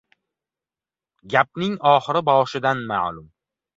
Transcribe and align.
•Gapning 1.33 1.77
oxiri 1.93 2.25
boshidan 2.31 2.83
ma’lum. 2.93 3.29